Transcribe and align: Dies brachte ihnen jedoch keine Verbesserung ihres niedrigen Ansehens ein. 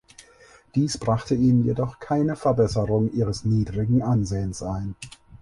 Dies 0.73 0.97
brachte 0.97 1.35
ihnen 1.35 1.63
jedoch 1.63 1.99
keine 1.99 2.35
Verbesserung 2.35 3.13
ihres 3.13 3.45
niedrigen 3.45 4.01
Ansehens 4.01 4.63
ein. 4.63 4.95